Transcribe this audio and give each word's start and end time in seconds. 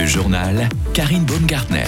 Le 0.00 0.06
journal 0.06 0.66
Karine 0.94 1.24
Baumgartner. 1.24 1.84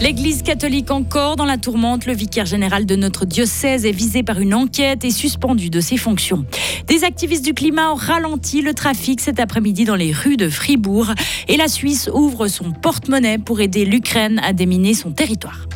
L'Église 0.00 0.42
catholique 0.42 0.92
encore 0.92 1.34
dans 1.34 1.44
la 1.44 1.58
tourmente. 1.58 2.06
Le 2.06 2.12
vicaire 2.12 2.46
général 2.46 2.86
de 2.86 2.94
notre 2.94 3.24
diocèse 3.24 3.84
est 3.84 3.90
visé 3.90 4.22
par 4.22 4.38
une 4.38 4.54
enquête 4.54 5.04
et 5.04 5.10
suspendu 5.10 5.68
de 5.68 5.80
ses 5.80 5.96
fonctions. 5.96 6.44
Des 6.86 7.02
activistes 7.02 7.44
du 7.44 7.54
climat 7.54 7.90
ont 7.90 7.96
ralenti 7.96 8.62
le 8.62 8.72
trafic 8.72 9.20
cet 9.20 9.40
après-midi 9.40 9.84
dans 9.84 9.96
les 9.96 10.12
rues 10.12 10.36
de 10.36 10.48
Fribourg. 10.48 11.10
Et 11.48 11.56
la 11.56 11.66
Suisse 11.66 12.08
ouvre 12.14 12.46
son 12.46 12.70
porte-monnaie 12.70 13.38
pour 13.38 13.60
aider 13.60 13.84
l'Ukraine 13.84 14.40
à 14.44 14.52
déminer 14.52 14.94
son 14.94 15.10
territoire. 15.10 15.66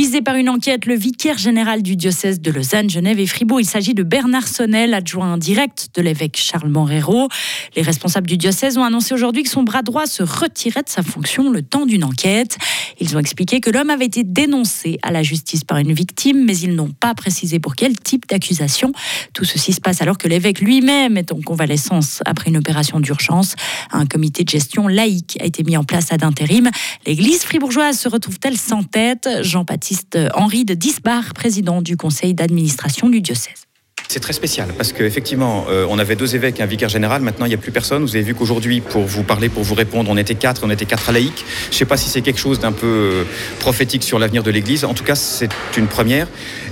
Visé 0.00 0.22
par 0.22 0.36
une 0.36 0.48
enquête, 0.48 0.86
le 0.86 0.94
vicaire 0.94 1.36
général 1.36 1.82
du 1.82 1.94
diocèse 1.94 2.40
de 2.40 2.50
Lausanne, 2.50 2.88
Genève 2.88 3.20
et 3.20 3.26
Fribourg, 3.26 3.60
il 3.60 3.66
s'agit 3.66 3.92
de 3.92 4.02
Bernard 4.02 4.48
Sonnel, 4.48 4.94
adjoint 4.94 5.36
direct 5.36 5.88
de 5.94 6.00
l'évêque 6.00 6.38
Charles 6.38 6.70
Monrero. 6.70 7.28
Les 7.76 7.82
responsables 7.82 8.26
du 8.26 8.38
diocèse 8.38 8.78
ont 8.78 8.82
annoncé 8.82 9.12
aujourd'hui 9.12 9.42
que 9.42 9.50
son 9.50 9.62
bras 9.62 9.82
droit 9.82 10.06
se 10.06 10.22
retirait 10.22 10.84
de 10.84 10.88
sa 10.88 11.02
fonction 11.02 11.50
le 11.50 11.60
temps 11.60 11.84
d'une 11.84 12.02
enquête. 12.02 12.56
Ils 12.98 13.14
ont 13.14 13.18
expliqué 13.18 13.60
que 13.60 13.68
l'homme 13.68 13.90
avait 13.90 14.06
été 14.06 14.24
dénoncé 14.24 14.98
à 15.02 15.10
la 15.10 15.22
justice 15.22 15.64
par 15.64 15.76
une 15.76 15.92
victime, 15.92 16.46
mais 16.46 16.56
ils 16.56 16.74
n'ont 16.74 16.92
pas 16.92 17.12
précisé 17.12 17.58
pour 17.58 17.76
quel 17.76 17.94
type 17.98 18.26
d'accusation. 18.26 18.92
Tout 19.34 19.44
ceci 19.44 19.74
se 19.74 19.82
passe 19.82 20.00
alors 20.00 20.16
que 20.16 20.28
l'évêque 20.28 20.62
lui-même 20.62 21.18
est 21.18 21.30
en 21.30 21.42
convalescence 21.42 22.22
après 22.24 22.48
une 22.48 22.56
opération 22.56 23.00
d'urgence. 23.00 23.54
Un 23.90 24.06
comité 24.06 24.44
de 24.44 24.48
gestion 24.48 24.88
laïque 24.88 25.36
a 25.42 25.44
été 25.44 25.62
mis 25.62 25.76
en 25.76 25.84
place 25.84 26.10
à 26.10 26.16
d'intérim. 26.16 26.70
L'église 27.04 27.42
fribourgeoise 27.42 27.98
se 27.98 28.08
retrouve-t-elle 28.08 28.56
sans 28.56 28.82
tête? 28.82 29.28
Jean-Baptiste 29.42 29.89
Henri 30.34 30.64
de 30.64 30.74
Disbar, 30.74 31.34
président 31.34 31.82
du 31.82 31.96
conseil 31.96 32.34
d'administration 32.34 33.08
du 33.08 33.20
diocèse. 33.20 33.66
C'est 34.08 34.18
très 34.18 34.32
spécial 34.32 34.66
parce 34.76 34.92
qu'effectivement, 34.92 35.66
euh, 35.70 35.86
on 35.88 35.96
avait 36.00 36.16
deux 36.16 36.34
évêques 36.34 36.58
et 36.58 36.64
un 36.64 36.66
vicaire 36.66 36.88
général. 36.88 37.22
Maintenant, 37.22 37.46
il 37.46 37.50
n'y 37.50 37.54
a 37.54 37.58
plus 37.58 37.70
personne. 37.70 38.02
Vous 38.02 38.16
avez 38.16 38.24
vu 38.24 38.34
qu'aujourd'hui, 38.34 38.80
pour 38.80 39.02
vous 39.02 39.22
parler, 39.22 39.48
pour 39.48 39.62
vous 39.62 39.76
répondre, 39.76 40.10
on 40.10 40.16
était 40.16 40.34
quatre. 40.34 40.62
On 40.64 40.70
était 40.70 40.84
quatre 40.84 41.12
laïcs. 41.12 41.44
Je 41.70 41.76
ne 41.76 41.78
sais 41.78 41.84
pas 41.84 41.96
si 41.96 42.08
c'est 42.08 42.20
quelque 42.20 42.40
chose 42.40 42.58
d'un 42.58 42.72
peu 42.72 42.86
euh, 42.88 43.24
prophétique 43.60 44.02
sur 44.02 44.18
l'avenir 44.18 44.42
de 44.42 44.50
l'Église. 44.50 44.84
En 44.84 44.94
tout 44.94 45.04
cas, 45.04 45.14
c'est 45.14 45.50
une 45.76 45.86
première. 45.86 46.26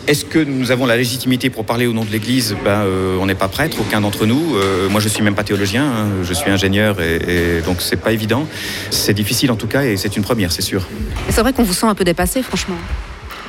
Est-ce 0.08 0.24
que 0.24 0.40
nous 0.40 0.72
avons 0.72 0.84
la 0.84 0.96
légitimité 0.96 1.48
pour 1.48 1.64
parler 1.64 1.86
au 1.86 1.92
nom 1.92 2.04
de 2.04 2.10
l'Église? 2.10 2.56
Ben, 2.64 2.80
euh, 2.80 3.16
On 3.20 3.26
n'est 3.26 3.36
pas 3.36 3.46
prêtre, 3.46 3.76
aucun 3.80 4.00
d'entre 4.00 4.26
nous. 4.26 4.56
moi, 4.90 5.00
je 5.00 5.08
suis 5.08 5.22
même 5.22 5.36
pas 5.36 5.44
théologien. 5.44 5.84
Hein. 5.84 6.08
je 6.24 6.34
suis 6.34 6.50
ingénieur 6.50 7.00
et, 7.00 7.58
et 7.58 7.60
donc 7.60 7.82
c'est 7.82 8.00
pas 8.00 8.10
évident. 8.10 8.48
C'est 8.90 9.14
difficile 9.14 9.52
en 9.52 9.56
tout 9.56 9.68
cas 9.68 9.84
et 9.84 9.96
c'est 9.96 10.16
une 10.16 10.24
première, 10.24 10.50
c'est 10.50 10.62
sûr. 10.62 10.88
C'est 11.30 11.42
vrai 11.42 11.52
qu'on 11.52 11.62
vous 11.62 11.72
sent 11.72 11.86
un 11.86 11.94
peu 11.94 12.04
dépassé, 12.04 12.42
franchement. 12.42 12.78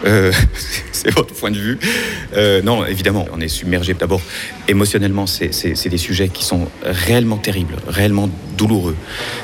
Euh, 0.05 0.31
c'est 0.92 1.11
votre 1.11 1.33
point 1.33 1.52
de 1.52 1.58
vue. 1.58 1.80
Euh, 2.36 2.61
non, 2.61 2.86
évidemment, 2.86 3.25
on 3.33 3.39
est 3.42 3.47
submergé. 3.47 3.94
D'abord, 3.94 4.22
émotionnellement, 4.67 5.25
c'est 5.28 5.89
des 5.89 5.97
sujets 5.97 6.30
qui 6.30 6.44
sont 6.44 6.67
réellement 6.83 7.38
terribles, 7.38 7.75
réellement 7.88 8.30
douloureux. 8.58 8.95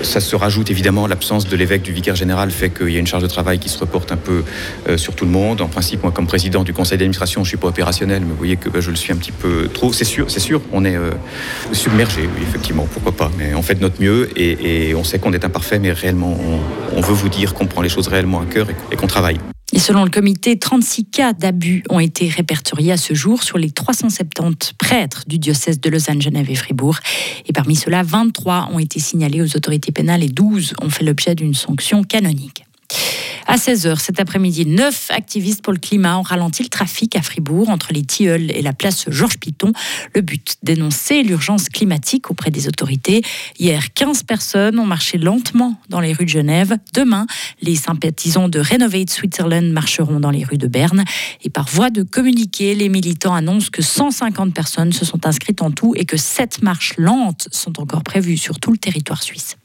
Ça 0.02 0.20
se 0.20 0.36
rajoute 0.36 0.70
évidemment, 0.72 1.08
l'absence 1.08 1.48
de 1.48 1.56
l'évêque 1.56 1.82
du 1.82 1.94
vicaire 1.94 2.16
général 2.16 2.52
fait 2.52 2.70
qu'il 2.70 2.90
y 2.90 2.98
a 2.98 3.00
une 3.00 3.08
charge 3.08 3.24
de 3.24 3.28
travail 3.28 3.60
qui 3.60 3.70
se 3.70 3.80
reporte 3.80 4.12
un 4.12 4.18
peu 4.18 4.44
euh, 4.90 4.98
sur 4.98 5.16
tout 5.16 5.26
le 5.26 5.32
monde. 5.32 5.62
En 5.62 5.68
principe, 5.68 6.04
moi, 6.04 6.12
comme 6.12 6.28
président 6.28 6.64
du 6.64 6.74
conseil 6.74 6.98
d'administration, 6.98 7.44
je 7.44 7.50
suis 7.50 7.58
pas 7.58 7.68
opérationnel, 7.68 8.22
mais 8.22 8.32
vous 8.32 8.38
voyez 8.38 8.58
que 8.58 8.70
bah, 8.70 8.82
je 8.82 8.90
le 8.90 8.96
suis 8.96 9.14
un 9.14 9.18
petit 9.18 9.32
peu 9.32 9.70
trop. 9.74 9.94
C'est 9.94 10.04
sûr, 10.04 10.30
c'est 10.30 10.40
sûr, 10.40 10.62
on 10.74 10.84
est 10.84 10.98
submergé, 11.72 12.22
oui, 12.24 12.44
effectivement, 12.44 12.88
pourquoi 12.92 13.14
pas. 13.14 13.32
Mais 13.38 13.54
on 13.56 13.62
fait 13.62 13.76
de 13.76 13.82
notre 13.82 14.02
mieux 14.02 14.30
et, 14.36 14.94
on 14.96 15.04
sait 15.04 15.20
qu'on 15.20 15.34
est 15.34 15.46
imparfait, 15.46 15.80
mais 15.80 15.92
réellement, 15.92 16.38
on, 16.96 17.02
veut 17.02 17.14
vous 17.14 17.30
dire 17.30 17.54
qu'on 17.54 17.68
prend 17.68 17.82
les 17.82 17.90
choses 17.90 18.08
réellement 18.08 18.42
à 18.42 18.46
cœur 18.46 18.68
et 18.92 18.96
qu'on 18.96 19.08
travaille. 19.08 19.38
Et 19.76 19.80
selon 19.80 20.06
le 20.06 20.10
comité, 20.10 20.58
36 20.58 21.04
cas 21.04 21.34
d'abus 21.34 21.84
ont 21.90 22.00
été 22.00 22.30
répertoriés 22.30 22.94
à 22.94 22.98
ce 22.98 23.14
jour 23.14 23.44
sur 23.44 23.58
les 23.58 23.72
370 23.72 24.72
prêtres 24.78 25.26
du 25.28 25.38
diocèse 25.38 25.82
de 25.82 25.90
Lausanne, 25.90 26.22
Genève 26.22 26.50
et 26.50 26.56
Fribourg. 26.56 26.98
Et 27.46 27.52
parmi 27.52 27.76
ceux-là, 27.76 28.02
23 28.02 28.70
ont 28.72 28.80
été 28.80 29.02
signalés 29.02 29.42
aux 29.42 29.58
autorités 29.58 29.92
pénales 29.92 30.24
et 30.24 30.30
12 30.30 30.76
ont 30.82 30.90
fait 30.90 31.04
l'objet 31.04 31.36
d'une 31.36 31.54
sanction 31.54 32.04
canonique. 32.04 32.64
À 33.48 33.58
16h 33.58 34.00
cet 34.00 34.20
après-midi, 34.20 34.66
neuf 34.66 35.12
activistes 35.12 35.64
pour 35.64 35.72
le 35.72 35.78
climat 35.78 36.18
ont 36.18 36.24
ralenti 36.24 36.64
le 36.64 36.70
trafic 36.70 37.16
à 37.16 37.22
Fribourg 37.22 37.70
entre 37.70 37.94
les 37.94 38.04
Tilleuls 38.04 38.50
et 38.52 38.64
la 38.64 38.74
place 38.74 39.06
Georges 39.10 39.38
Piton. 39.38 39.72
Le 40.16 40.22
but, 40.22 40.56
dénoncer 40.64 41.22
l'urgence 41.22 41.70
climatique 41.70 42.32
auprès 42.32 42.50
des 42.50 42.68
autorités. 42.68 43.22
Hier, 43.60 43.94
15 43.94 44.24
personnes 44.24 44.80
ont 44.80 44.86
marché 44.86 45.20
lentement 45.20 45.80
dans 45.90 46.00
les 46.00 46.14
rues 46.14 46.26
de 46.26 46.30
Genève. 46.30 46.78
Demain, 46.96 47.28
les 47.62 47.76
sympathisants 47.76 48.50
de 48.50 48.60
Renovate 48.60 49.12
Switzerland 49.12 49.72
marcheront 49.72 50.20
dans 50.20 50.32
les 50.32 50.44
rues 50.44 50.58
de 50.58 50.68
Berne. 50.68 51.04
Et 51.44 51.52
par 51.52 51.68
voie 51.70 51.92
de 51.92 52.02
communiqué, 52.02 52.74
les 52.74 52.90
militants 52.90 53.36
annoncent 53.36 53.70
que 53.72 53.84
150 53.84 54.56
personnes 54.56 54.92
se 54.92 55.06
sont 55.06 55.28
inscrites 55.28 55.62
en 55.62 55.70
tout 55.70 55.94
et 55.96 56.06
que 56.06 56.18
7 56.18 56.64
marches 56.64 56.96
lentes 56.98 57.48
sont 57.52 57.80
encore 57.80 58.04
prévues 58.04 58.38
sur 58.38 58.60
tout 58.60 58.72
le 58.72 58.78
territoire 58.78 59.22
suisse. 59.22 59.56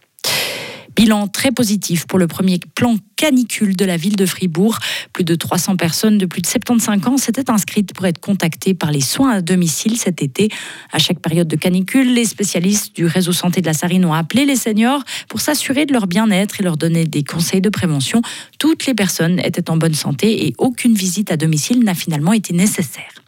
Bilan 1.00 1.28
très 1.28 1.50
positif 1.50 2.06
pour 2.06 2.18
le 2.18 2.26
premier 2.26 2.60
plan 2.74 2.96
canicule 3.16 3.74
de 3.74 3.86
la 3.86 3.96
ville 3.96 4.16
de 4.16 4.26
Fribourg. 4.26 4.78
Plus 5.14 5.24
de 5.24 5.34
300 5.34 5.76
personnes 5.76 6.18
de 6.18 6.26
plus 6.26 6.42
de 6.42 6.46
75 6.46 7.06
ans 7.06 7.16
s'étaient 7.16 7.50
inscrites 7.50 7.94
pour 7.94 8.04
être 8.04 8.20
contactées 8.20 8.74
par 8.74 8.90
les 8.90 9.00
soins 9.00 9.30
à 9.30 9.40
domicile 9.40 9.96
cet 9.96 10.20
été. 10.20 10.50
À 10.92 10.98
chaque 10.98 11.20
période 11.20 11.48
de 11.48 11.56
canicule, 11.56 12.12
les 12.12 12.26
spécialistes 12.26 12.94
du 12.94 13.06
réseau 13.06 13.32
santé 13.32 13.62
de 13.62 13.66
la 13.66 13.72
Sarine 13.72 14.04
ont 14.04 14.12
appelé 14.12 14.44
les 14.44 14.56
seniors 14.56 15.02
pour 15.30 15.40
s'assurer 15.40 15.86
de 15.86 15.94
leur 15.94 16.06
bien-être 16.06 16.60
et 16.60 16.62
leur 16.62 16.76
donner 16.76 17.06
des 17.06 17.24
conseils 17.24 17.62
de 17.62 17.70
prévention. 17.70 18.20
Toutes 18.58 18.84
les 18.84 18.92
personnes 18.92 19.40
étaient 19.40 19.70
en 19.70 19.78
bonne 19.78 19.94
santé 19.94 20.48
et 20.48 20.54
aucune 20.58 20.92
visite 20.92 21.32
à 21.32 21.38
domicile 21.38 21.82
n'a 21.82 21.94
finalement 21.94 22.34
été 22.34 22.52
nécessaire. 22.52 23.19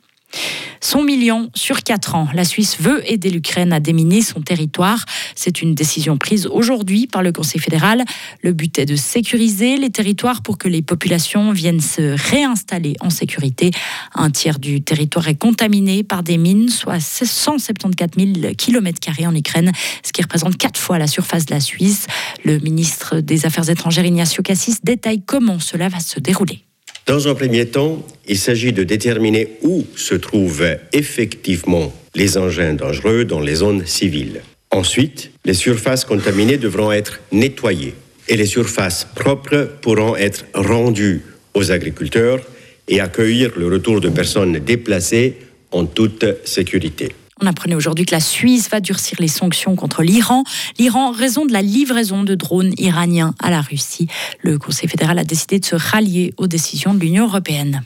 Son 0.81 1.03
million 1.03 1.50
sur 1.54 1.84
quatre 1.84 2.15
ans. 2.15 2.28
La 2.34 2.44
Suisse 2.44 2.76
veut 2.81 3.03
aider 3.10 3.31
l'Ukraine 3.31 3.72
à 3.72 3.81
déminer 3.81 4.20
son 4.20 4.41
territoire. 4.41 5.04
C'est 5.34 5.62
une 5.62 5.75
décision 5.75 6.19
prise 6.19 6.47
aujourd'hui 6.47 7.06
par 7.06 7.22
le 7.22 7.32
Conseil 7.32 7.60
fédéral. 7.60 8.04
Le 8.43 8.53
but 8.53 8.78
est 8.78 8.87
de 8.87 8.97
sécuriser 8.97 9.76
les 9.76 9.91
territoires 9.91 10.43
pour 10.43 10.59
que 10.59 10.69
les 10.69 10.82
populations 10.82 11.53
viennent 11.53 11.81
se 11.81 12.16
réinstaller 12.31 12.97
en 13.00 13.10
sécurité. 13.10 13.70
Un 14.15 14.31
tiers 14.31 14.59
du 14.59 14.82
territoire 14.82 15.28
est 15.28 15.37
contaminé 15.37 16.03
par 16.03 16.22
des 16.22 16.37
mines, 16.37 16.69
soit 16.69 17.00
174 17.00 18.10
000 18.19 18.54
km 18.56 18.99
en 19.26 19.34
Ukraine, 19.34 19.72
ce 20.03 20.12
qui 20.12 20.22
représente 20.22 20.56
quatre 20.56 20.81
fois 20.81 20.99
la 20.99 21.06
surface 21.06 21.47
de 21.47 21.54
la 21.54 21.60
Suisse. 21.60 22.06
Le 22.44 22.59
ministre 22.59 23.20
des 23.20 23.47
Affaires 23.47 23.70
étrangères 23.70 24.04
Ignacio 24.04 24.43
Cassis 24.43 24.82
détaille 24.82 25.22
comment 25.25 25.60
cela 25.60 25.88
va 25.88 26.00
se 26.00 26.20
dérouler. 26.20 26.64
Dans 27.06 27.26
un 27.26 27.34
premier 27.34 27.66
temps, 27.66 28.04
il 28.28 28.38
s'agit 28.38 28.72
de 28.72 28.84
déterminer 28.84 29.56
où 29.62 29.84
se 29.96 30.14
trouvent 30.14 30.76
effectivement 30.92 31.92
les 32.14 32.38
engins 32.38 32.74
dangereux 32.74 33.24
dans 33.24 33.40
les 33.40 33.56
zones 33.56 33.84
civiles. 33.86 34.42
Ensuite, 34.70 35.30
les 35.44 35.54
surfaces 35.54 36.04
contaminées 36.04 36.58
devront 36.58 36.92
être 36.92 37.20
nettoyées 37.32 37.94
et 38.28 38.36
les 38.36 38.46
surfaces 38.46 39.06
propres 39.14 39.68
pourront 39.80 40.16
être 40.16 40.44
rendues 40.54 41.22
aux 41.54 41.72
agriculteurs 41.72 42.40
et 42.88 43.00
accueillir 43.00 43.52
le 43.56 43.66
retour 43.66 44.00
de 44.00 44.08
personnes 44.08 44.58
déplacées 44.58 45.36
en 45.72 45.86
toute 45.86 46.24
sécurité. 46.44 47.12
On 47.42 47.47
apprenait 47.47 47.75
aujourd'hui 47.75 48.06
que 48.06 48.14
la 48.14 48.20
Suisse 48.20 48.70
va 48.70 48.78
durcir 48.78 49.19
les 49.20 49.26
sanctions 49.26 49.75
contre 49.75 50.04
l'Iran. 50.04 50.44
L'Iran, 50.78 51.10
raison 51.10 51.44
de 51.44 51.53
la 51.53 51.60
livraison 51.60 52.22
de 52.22 52.36
drones 52.36 52.72
iraniens 52.78 53.34
à 53.41 53.50
la 53.50 53.60
Russie. 53.60 54.06
Le 54.42 54.58
Conseil 54.58 54.88
fédéral 54.88 55.19
a 55.19 55.25
décidé 55.25 55.58
de 55.58 55.64
se 55.64 55.75
rallier 55.75 56.34
aux 56.36 56.47
décisions 56.47 56.94
de 56.94 57.00
l'Union 57.00 57.25
européenne. 57.26 57.82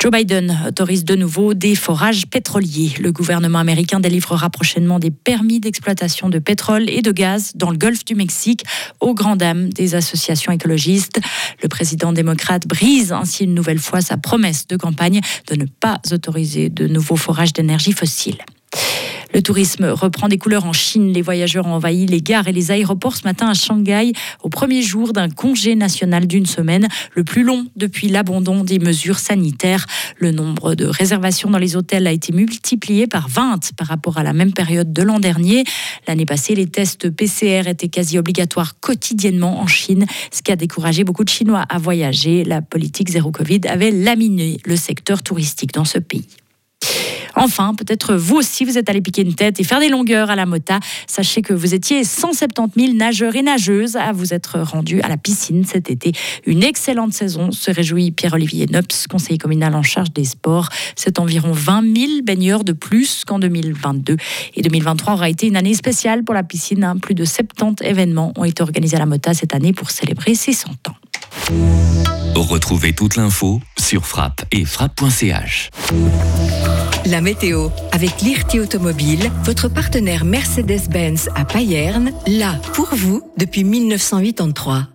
Joe 0.00 0.10
Biden 0.10 0.58
autorise 0.66 1.04
de 1.04 1.14
nouveau 1.14 1.52
des 1.52 1.74
forages 1.74 2.26
pétroliers. 2.26 2.92
Le 2.98 3.12
gouvernement 3.12 3.58
américain 3.58 4.00
délivrera 4.00 4.48
prochainement 4.48 4.98
des 4.98 5.10
permis 5.10 5.60
d'exploitation 5.60 6.30
de 6.30 6.38
pétrole 6.38 6.88
et 6.88 7.02
de 7.02 7.12
gaz 7.12 7.52
dans 7.54 7.70
le 7.70 7.76
golfe 7.76 8.04
du 8.04 8.14
Mexique 8.14 8.64
aux 9.00 9.12
grandes 9.12 9.40
dames 9.40 9.68
des 9.68 9.94
associations 9.94 10.52
écologistes. 10.52 11.20
Le 11.62 11.68
président 11.68 12.14
démocrate 12.14 12.66
brise 12.66 13.12
ainsi 13.12 13.44
une 13.44 13.54
nouvelle 13.54 13.78
fois 13.78 14.00
sa 14.00 14.16
promesse 14.16 14.66
de 14.66 14.78
campagne 14.78 15.20
de 15.48 15.54
ne 15.54 15.66
pas 15.66 16.00
autoriser 16.10 16.70
de 16.70 16.86
nouveaux 16.86 17.16
forages 17.16 17.52
d'énergie 17.52 17.92
fossile. 17.92 18.38
Le 19.36 19.42
tourisme 19.42 19.84
reprend 19.84 20.28
des 20.28 20.38
couleurs 20.38 20.64
en 20.64 20.72
Chine. 20.72 21.12
Les 21.12 21.20
voyageurs 21.20 21.66
ont 21.66 21.74
envahi 21.74 22.06
les 22.06 22.22
gares 22.22 22.48
et 22.48 22.52
les 22.52 22.70
aéroports 22.70 23.16
ce 23.16 23.24
matin 23.24 23.46
à 23.48 23.52
Shanghai 23.52 24.12
au 24.42 24.48
premier 24.48 24.80
jour 24.80 25.12
d'un 25.12 25.28
congé 25.28 25.74
national 25.74 26.26
d'une 26.26 26.46
semaine, 26.46 26.88
le 27.14 27.22
plus 27.22 27.42
long 27.42 27.66
depuis 27.76 28.08
l'abandon 28.08 28.64
des 28.64 28.78
mesures 28.78 29.18
sanitaires. 29.18 29.84
Le 30.16 30.30
nombre 30.30 30.74
de 30.74 30.86
réservations 30.86 31.50
dans 31.50 31.58
les 31.58 31.76
hôtels 31.76 32.06
a 32.06 32.12
été 32.12 32.32
multiplié 32.32 33.06
par 33.06 33.28
20 33.28 33.74
par 33.76 33.88
rapport 33.88 34.16
à 34.16 34.22
la 34.22 34.32
même 34.32 34.54
période 34.54 34.94
de 34.94 35.02
l'an 35.02 35.20
dernier. 35.20 35.64
L'année 36.08 36.24
passée, 36.24 36.54
les 36.54 36.66
tests 36.66 37.10
PCR 37.10 37.68
étaient 37.68 37.88
quasi 37.88 38.16
obligatoires 38.16 38.80
quotidiennement 38.80 39.60
en 39.60 39.66
Chine, 39.66 40.06
ce 40.32 40.40
qui 40.40 40.50
a 40.50 40.56
découragé 40.56 41.04
beaucoup 41.04 41.24
de 41.24 41.28
Chinois 41.28 41.66
à 41.68 41.76
voyager. 41.76 42.42
La 42.42 42.62
politique 42.62 43.10
zéro 43.10 43.32
Covid 43.32 43.60
avait 43.68 43.90
laminé 43.90 44.56
le 44.64 44.76
secteur 44.76 45.22
touristique 45.22 45.74
dans 45.74 45.84
ce 45.84 45.98
pays. 45.98 46.26
Enfin, 47.36 47.74
peut-être 47.74 48.14
vous 48.14 48.36
aussi, 48.36 48.64
vous 48.64 48.78
êtes 48.78 48.88
allé 48.88 49.00
piquer 49.00 49.22
une 49.22 49.34
tête 49.34 49.60
et 49.60 49.64
faire 49.64 49.78
des 49.78 49.88
longueurs 49.88 50.30
à 50.30 50.36
la 50.36 50.46
mota. 50.46 50.80
Sachez 51.06 51.42
que 51.42 51.52
vous 51.52 51.74
étiez 51.74 52.02
170 52.02 52.82
000 52.86 52.96
nageurs 52.96 53.36
et 53.36 53.42
nageuses 53.42 53.96
à 53.96 54.12
vous 54.12 54.32
être 54.32 54.58
rendus 54.58 55.00
à 55.02 55.08
la 55.08 55.16
piscine 55.16 55.64
cet 55.64 55.90
été. 55.90 56.12
Une 56.46 56.62
excellente 56.62 57.12
saison, 57.12 57.52
se 57.52 57.70
réjouit 57.70 58.10
Pierre-Olivier 58.10 58.66
Nops, 58.66 59.06
conseiller 59.06 59.38
communal 59.38 59.74
en 59.74 59.82
charge 59.82 60.12
des 60.12 60.24
sports. 60.24 60.68
C'est 60.96 61.18
environ 61.18 61.52
20 61.52 61.82
000 61.94 62.12
baigneurs 62.24 62.64
de 62.64 62.72
plus 62.72 63.24
qu'en 63.24 63.38
2022. 63.38 64.16
Et 64.54 64.62
2023 64.62 65.14
aura 65.14 65.28
été 65.28 65.46
une 65.46 65.56
année 65.56 65.74
spéciale 65.74 66.24
pour 66.24 66.34
la 66.34 66.42
piscine. 66.42 66.84
Hein. 66.84 66.96
Plus 66.96 67.14
de 67.14 67.24
70 67.24 67.86
événements 67.86 68.32
ont 68.36 68.44
été 68.44 68.62
organisés 68.62 68.96
à 68.96 69.00
la 69.00 69.06
Mota 69.06 69.34
cette 69.34 69.54
année 69.54 69.72
pour 69.72 69.90
célébrer 69.90 70.34
ses 70.34 70.52
100 70.52 70.70
ans. 70.88 72.15
Retrouvez 72.34 72.92
toute 72.92 73.16
l'info 73.16 73.60
sur 73.78 74.06
frappe 74.06 74.44
et 74.52 74.64
frappe.ch. 74.64 75.70
La 77.06 77.20
météo 77.20 77.68
avec 77.92 78.20
l'IRT 78.22 78.60
Automobile, 78.60 79.30
votre 79.44 79.68
partenaire 79.68 80.24
Mercedes-Benz 80.24 81.28
à 81.34 81.44
Payerne, 81.44 82.12
là 82.26 82.54
pour 82.74 82.88
vous 82.94 83.22
depuis 83.36 83.64
1983. 83.64 84.88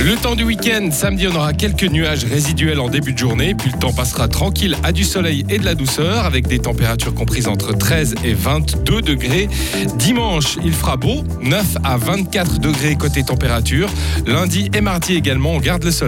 Le 0.00 0.14
temps 0.14 0.36
du 0.36 0.44
week-end, 0.44 0.90
samedi 0.92 1.26
on 1.26 1.34
aura 1.34 1.52
quelques 1.52 1.82
nuages 1.82 2.24
résiduels 2.24 2.78
en 2.78 2.88
début 2.88 3.12
de 3.12 3.18
journée, 3.18 3.54
puis 3.56 3.70
le 3.72 3.78
temps 3.78 3.92
passera 3.92 4.28
tranquille 4.28 4.76
à 4.84 4.92
du 4.92 5.02
soleil 5.02 5.44
et 5.50 5.58
de 5.58 5.64
la 5.64 5.74
douceur, 5.74 6.24
avec 6.24 6.46
des 6.46 6.60
températures 6.60 7.14
comprises 7.14 7.48
entre 7.48 7.76
13 7.76 8.14
et 8.24 8.32
22 8.32 9.02
degrés. 9.02 9.48
Dimanche, 9.96 10.56
il 10.64 10.72
fera 10.72 10.96
beau, 10.96 11.24
9 11.42 11.78
à 11.82 11.96
24 11.96 12.60
degrés 12.60 12.94
côté 12.94 13.24
température. 13.24 13.90
Lundi 14.24 14.70
et 14.72 14.80
mardi 14.80 15.14
également, 15.14 15.54
on 15.54 15.58
garde 15.58 15.82
le 15.82 15.90
soleil. 15.90 16.06